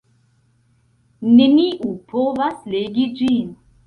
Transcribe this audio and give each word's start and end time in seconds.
Neniu 1.33 1.89
povas 2.13 2.65
legi 2.77 3.05
ĝin. 3.21 3.53